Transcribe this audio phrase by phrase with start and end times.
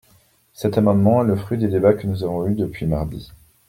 [0.53, 3.31] Cet amendement est le fruit des débats que nous avons eus depuis mardi.